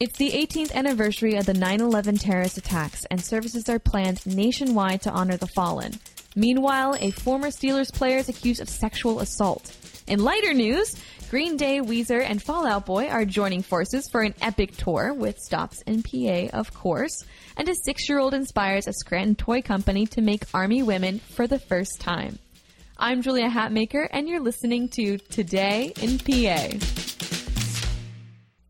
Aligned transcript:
It's 0.00 0.18
the 0.18 0.30
18th 0.30 0.72
anniversary 0.72 1.36
of 1.36 1.46
the 1.46 1.54
9 1.54 1.80
11 1.80 2.18
terrorist 2.18 2.58
attacks, 2.58 3.04
and 3.10 3.20
services 3.20 3.68
are 3.68 3.78
planned 3.78 4.24
nationwide 4.26 5.02
to 5.02 5.10
honor 5.10 5.36
the 5.36 5.46
fallen. 5.48 5.92
Meanwhile, 6.34 6.96
a 6.98 7.10
former 7.10 7.48
Steelers 7.48 7.92
player 7.92 8.16
is 8.16 8.28
accused 8.28 8.60
of 8.60 8.68
sexual 8.68 9.20
assault. 9.20 9.76
In 10.08 10.24
lighter 10.24 10.54
news, 10.54 10.96
Green 11.30 11.56
Day, 11.56 11.80
Weezer, 11.80 12.22
and 12.22 12.42
Fall 12.42 12.66
Out 12.66 12.86
Boy 12.86 13.08
are 13.08 13.24
joining 13.24 13.62
forces 13.62 14.08
for 14.10 14.22
an 14.22 14.34
epic 14.40 14.76
tour 14.76 15.14
with 15.14 15.38
stops 15.38 15.80
in 15.86 16.02
PA, 16.02 16.56
of 16.58 16.74
course. 16.74 17.24
And 17.56 17.68
a 17.68 17.74
six 17.74 18.08
year 18.08 18.18
old 18.18 18.34
inspires 18.34 18.88
a 18.88 18.92
Scranton 18.92 19.36
toy 19.36 19.62
company 19.62 20.06
to 20.08 20.20
make 20.20 20.44
Army 20.52 20.82
women 20.82 21.20
for 21.20 21.46
the 21.46 21.58
first 21.58 22.00
time. 22.00 22.38
I'm 22.98 23.22
Julia 23.22 23.48
Hatmaker, 23.48 24.08
and 24.10 24.28
you're 24.28 24.40
listening 24.40 24.88
to 24.90 25.18
Today 25.18 25.92
in 26.00 26.18
PA. 26.18 26.76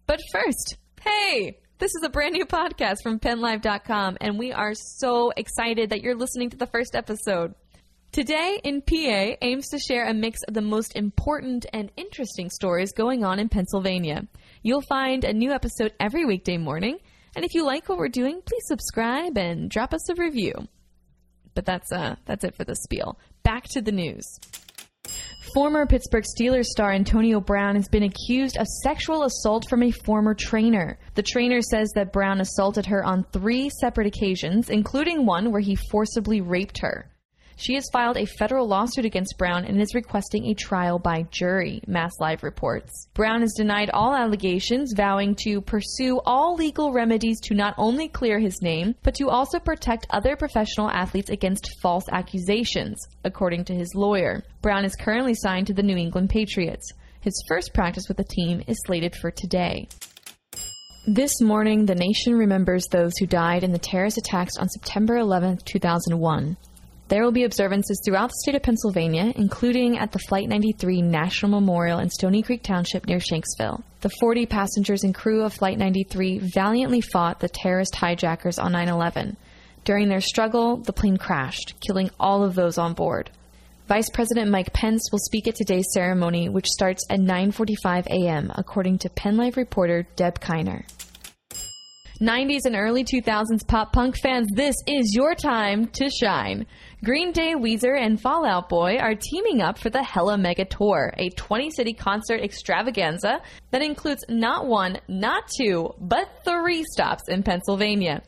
But 0.06 0.20
first, 0.32 0.76
Hey, 1.04 1.58
this 1.78 1.96
is 1.96 2.04
a 2.04 2.08
brand 2.08 2.34
new 2.34 2.44
podcast 2.46 3.02
from 3.02 3.18
PennLive.com, 3.18 4.18
and 4.20 4.38
we 4.38 4.52
are 4.52 4.72
so 4.72 5.32
excited 5.36 5.90
that 5.90 6.00
you're 6.00 6.14
listening 6.14 6.50
to 6.50 6.56
the 6.56 6.68
first 6.68 6.94
episode. 6.94 7.56
Today 8.12 8.60
in 8.62 8.82
PA 8.82 9.36
aims 9.42 9.66
to 9.70 9.80
share 9.80 10.06
a 10.06 10.14
mix 10.14 10.38
of 10.46 10.54
the 10.54 10.60
most 10.60 10.94
important 10.94 11.66
and 11.72 11.90
interesting 11.96 12.50
stories 12.50 12.92
going 12.92 13.24
on 13.24 13.40
in 13.40 13.48
Pennsylvania. 13.48 14.28
You'll 14.62 14.82
find 14.82 15.24
a 15.24 15.32
new 15.32 15.50
episode 15.50 15.92
every 15.98 16.24
weekday 16.24 16.56
morning, 16.56 16.98
and 17.34 17.44
if 17.44 17.52
you 17.54 17.66
like 17.66 17.88
what 17.88 17.98
we're 17.98 18.08
doing, 18.08 18.40
please 18.40 18.62
subscribe 18.66 19.36
and 19.36 19.68
drop 19.68 19.92
us 19.92 20.08
a 20.08 20.14
review. 20.14 20.54
But 21.56 21.66
that's 21.66 21.90
uh 21.90 22.14
that's 22.26 22.44
it 22.44 22.54
for 22.54 22.62
the 22.62 22.76
spiel. 22.76 23.18
Back 23.42 23.64
to 23.70 23.82
the 23.82 23.90
news. 23.90 24.38
Former 25.54 25.84
Pittsburgh 25.84 26.24
Steelers 26.24 26.64
star 26.64 26.92
Antonio 26.92 27.38
Brown 27.38 27.74
has 27.74 27.86
been 27.86 28.04
accused 28.04 28.56
of 28.56 28.66
sexual 28.66 29.24
assault 29.24 29.68
from 29.68 29.82
a 29.82 29.90
former 29.90 30.32
trainer. 30.32 30.98
The 31.14 31.22
trainer 31.22 31.60
says 31.60 31.92
that 31.94 32.10
Brown 32.10 32.40
assaulted 32.40 32.86
her 32.86 33.04
on 33.04 33.26
three 33.32 33.68
separate 33.68 34.06
occasions, 34.06 34.70
including 34.70 35.26
one 35.26 35.52
where 35.52 35.60
he 35.60 35.76
forcibly 35.76 36.40
raped 36.40 36.78
her. 36.80 37.11
She 37.62 37.74
has 37.74 37.88
filed 37.92 38.16
a 38.16 38.26
federal 38.26 38.66
lawsuit 38.66 39.04
against 39.04 39.38
Brown 39.38 39.64
and 39.64 39.80
is 39.80 39.94
requesting 39.94 40.46
a 40.46 40.54
trial 40.54 40.98
by 40.98 41.22
jury, 41.30 41.80
Mass 41.86 42.10
Live 42.18 42.42
reports. 42.42 43.06
Brown 43.14 43.42
has 43.42 43.54
denied 43.56 43.88
all 43.90 44.16
allegations, 44.16 44.94
vowing 44.96 45.36
to 45.44 45.60
pursue 45.60 46.20
all 46.26 46.56
legal 46.56 46.92
remedies 46.92 47.38
to 47.42 47.54
not 47.54 47.76
only 47.78 48.08
clear 48.08 48.40
his 48.40 48.60
name, 48.62 48.96
but 49.04 49.14
to 49.14 49.28
also 49.28 49.60
protect 49.60 50.08
other 50.10 50.34
professional 50.34 50.90
athletes 50.90 51.30
against 51.30 51.76
false 51.80 52.02
accusations, 52.10 52.98
according 53.22 53.64
to 53.66 53.74
his 53.76 53.94
lawyer. 53.94 54.42
Brown 54.60 54.84
is 54.84 54.96
currently 54.96 55.34
signed 55.34 55.68
to 55.68 55.72
the 55.72 55.84
New 55.84 55.96
England 55.96 56.30
Patriots. 56.30 56.90
His 57.20 57.44
first 57.46 57.72
practice 57.72 58.08
with 58.08 58.16
the 58.16 58.24
team 58.24 58.64
is 58.66 58.82
slated 58.86 59.14
for 59.14 59.30
today. 59.30 59.86
This 61.06 61.40
morning, 61.40 61.86
the 61.86 61.94
nation 61.94 62.34
remembers 62.34 62.88
those 62.88 63.12
who 63.20 63.26
died 63.26 63.62
in 63.62 63.70
the 63.70 63.78
terrorist 63.78 64.18
attacks 64.18 64.56
on 64.56 64.68
September 64.68 65.16
11, 65.18 65.58
2001. 65.64 66.56
There 67.12 67.22
will 67.22 67.30
be 67.30 67.44
observances 67.44 68.00
throughout 68.02 68.30
the 68.30 68.40
state 68.42 68.54
of 68.54 68.62
Pennsylvania, 68.62 69.34
including 69.36 69.98
at 69.98 70.12
the 70.12 70.18
Flight 70.18 70.48
93 70.48 71.02
National 71.02 71.60
Memorial 71.60 71.98
in 71.98 72.08
Stony 72.08 72.40
Creek 72.40 72.62
Township 72.62 73.06
near 73.06 73.18
Shanksville. 73.18 73.82
The 74.00 74.08
40 74.18 74.46
passengers 74.46 75.04
and 75.04 75.14
crew 75.14 75.44
of 75.44 75.52
Flight 75.52 75.76
93 75.76 76.38
valiantly 76.38 77.02
fought 77.02 77.38
the 77.38 77.50
terrorist 77.50 77.96
hijackers 77.96 78.58
on 78.58 78.72
9 78.72 78.88
11. 78.88 79.36
During 79.84 80.08
their 80.08 80.22
struggle, 80.22 80.78
the 80.78 80.94
plane 80.94 81.18
crashed, 81.18 81.74
killing 81.86 82.08
all 82.18 82.44
of 82.44 82.54
those 82.54 82.78
on 82.78 82.94
board. 82.94 83.28
Vice 83.88 84.08
President 84.08 84.50
Mike 84.50 84.72
Pence 84.72 85.10
will 85.12 85.18
speak 85.18 85.46
at 85.46 85.54
today's 85.54 85.92
ceremony, 85.92 86.48
which 86.48 86.66
starts 86.66 87.04
at 87.10 87.20
9:45 87.20 88.06
a.m., 88.06 88.50
according 88.54 88.96
to 89.00 89.10
PennLive 89.10 89.56
reporter 89.56 90.06
Deb 90.16 90.40
Kiner. 90.40 90.86
90s 92.22 92.66
and 92.66 92.76
early 92.76 93.02
2000s 93.02 93.66
pop 93.66 93.92
punk 93.92 94.16
fans, 94.16 94.46
this 94.54 94.76
is 94.86 95.12
your 95.12 95.34
time 95.34 95.88
to 95.88 96.08
shine. 96.08 96.64
Green 97.02 97.32
Day, 97.32 97.54
Weezer, 97.56 98.00
and 98.00 98.20
Fall 98.20 98.46
Out 98.46 98.68
Boy 98.68 98.98
are 98.98 99.16
teaming 99.16 99.60
up 99.60 99.76
for 99.76 99.90
the 99.90 100.04
Hella 100.04 100.38
Mega 100.38 100.64
Tour, 100.64 101.12
a 101.18 101.30
20 101.30 101.70
city 101.72 101.92
concert 101.92 102.40
extravaganza 102.40 103.40
that 103.72 103.82
includes 103.82 104.24
not 104.28 104.68
one, 104.68 105.00
not 105.08 105.50
two, 105.58 105.90
but 105.98 106.28
three 106.44 106.84
stops 106.92 107.24
in 107.28 107.42
Pennsylvania. 107.42 108.22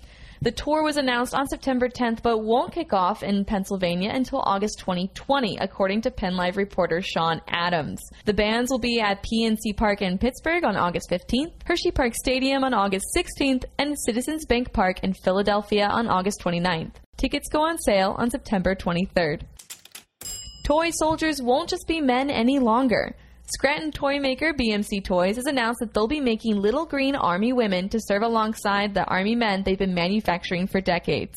The 0.44 0.52
tour 0.52 0.82
was 0.82 0.98
announced 0.98 1.34
on 1.34 1.46
September 1.46 1.88
10th, 1.88 2.20
but 2.20 2.44
won't 2.44 2.74
kick 2.74 2.92
off 2.92 3.22
in 3.22 3.46
Pennsylvania 3.46 4.10
until 4.12 4.40
August 4.40 4.78
2020, 4.80 5.56
according 5.58 6.02
to 6.02 6.10
PennLive 6.10 6.58
reporter 6.58 7.00
Sean 7.00 7.40
Adams. 7.48 7.98
The 8.26 8.34
bands 8.34 8.70
will 8.70 8.78
be 8.78 9.00
at 9.00 9.24
PNC 9.24 9.74
Park 9.74 10.02
in 10.02 10.18
Pittsburgh 10.18 10.64
on 10.64 10.76
August 10.76 11.08
15th, 11.08 11.54
Hershey 11.64 11.92
Park 11.92 12.14
Stadium 12.14 12.62
on 12.62 12.74
August 12.74 13.06
16th, 13.16 13.64
and 13.78 13.98
Citizens 13.98 14.44
Bank 14.44 14.70
Park 14.74 15.02
in 15.02 15.14
Philadelphia 15.14 15.86
on 15.86 16.08
August 16.08 16.42
29th. 16.42 16.92
Tickets 17.16 17.48
go 17.48 17.62
on 17.62 17.78
sale 17.78 18.14
on 18.18 18.28
September 18.28 18.74
23rd. 18.74 19.44
Toy 20.66 20.90
soldiers 20.90 21.40
won't 21.40 21.70
just 21.70 21.88
be 21.88 22.02
men 22.02 22.28
any 22.28 22.58
longer. 22.58 23.16
Scranton 23.46 23.92
toy 23.92 24.18
maker 24.18 24.54
BMC 24.54 25.04
Toys 25.04 25.36
has 25.36 25.44
announced 25.44 25.80
that 25.80 25.92
they'll 25.92 26.08
be 26.08 26.18
making 26.18 26.56
little 26.56 26.86
green 26.86 27.14
Army 27.14 27.52
women 27.52 27.90
to 27.90 28.00
serve 28.00 28.22
alongside 28.22 28.94
the 28.94 29.04
Army 29.04 29.34
men 29.34 29.62
they've 29.62 29.78
been 29.78 29.92
manufacturing 29.92 30.66
for 30.66 30.80
decades. 30.80 31.36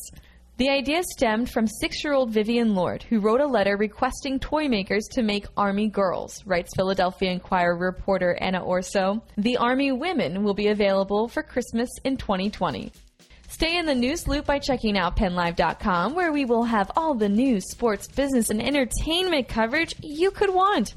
The 0.56 0.70
idea 0.70 1.02
stemmed 1.02 1.50
from 1.50 1.66
six 1.66 2.02
year 2.02 2.14
old 2.14 2.30
Vivian 2.30 2.74
Lord, 2.74 3.02
who 3.02 3.20
wrote 3.20 3.42
a 3.42 3.46
letter 3.46 3.76
requesting 3.76 4.40
toy 4.40 4.68
makers 4.68 5.06
to 5.12 5.22
make 5.22 5.46
Army 5.54 5.88
girls, 5.88 6.42
writes 6.46 6.74
Philadelphia 6.74 7.30
Inquirer 7.30 7.76
reporter 7.76 8.38
Anna 8.40 8.64
Orso. 8.64 9.22
The 9.36 9.58
Army 9.58 9.92
women 9.92 10.42
will 10.42 10.54
be 10.54 10.68
available 10.68 11.28
for 11.28 11.42
Christmas 11.42 11.90
in 12.04 12.16
2020. 12.16 12.90
Stay 13.48 13.76
in 13.76 13.84
the 13.84 13.94
news 13.94 14.26
loop 14.26 14.46
by 14.46 14.58
checking 14.58 14.96
out 14.96 15.16
PennLive.com, 15.16 16.14
where 16.14 16.32
we 16.32 16.46
will 16.46 16.64
have 16.64 16.90
all 16.96 17.14
the 17.14 17.28
news, 17.28 17.70
sports, 17.70 18.08
business, 18.08 18.48
and 18.48 18.62
entertainment 18.62 19.46
coverage 19.46 19.94
you 20.02 20.30
could 20.30 20.54
want. 20.54 20.94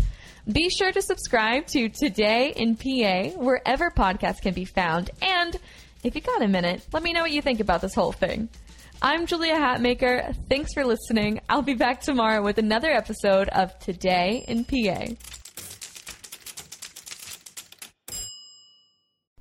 Be 0.50 0.70
sure 0.70 0.92
to 0.92 1.02
subscribe 1.04 1.68
to 1.68 1.88
Today 1.88 2.52
in 2.56 2.76
PA 2.76 3.38
wherever 3.40 3.92
podcasts 3.92 4.42
can 4.42 4.56
be 4.56 4.66
found. 4.66 5.12
And 5.22 5.56
if 6.04 6.16
you 6.16 6.22
got 6.22 6.42
a 6.42 6.48
minute, 6.48 6.84
let 6.92 7.04
me 7.04 7.14
know 7.14 7.22
what 7.22 7.32
you 7.32 7.44
think 7.44 7.60
about 7.60 7.82
this 7.82 7.94
whole 7.94 8.12
thing. 8.12 8.50
I'm 9.04 9.28
Julia 9.28 9.54
Hatmaker. 9.54 10.36
Thanks 10.50 10.74
for 10.74 10.84
listening. 10.84 11.42
I'll 11.48 11.62
be 11.62 11.76
back 11.76 12.02
tomorrow 12.02 12.42
with 12.42 12.58
another 12.58 12.90
episode 12.90 13.50
of 13.50 13.78
Today 13.80 14.44
in 14.48 14.66
PA. 14.66 15.14